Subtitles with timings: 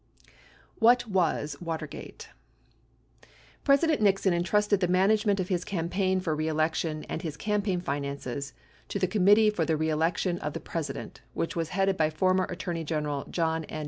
[0.79, 2.29] What Was Watergate?
[3.63, 8.53] President Nixon entrusted the management of his campaign for reelection and his campaign finances
[8.87, 12.45] to the Committee for the Re Election of the President, which was headed by former
[12.45, 13.79] Attorney Gen eral John N.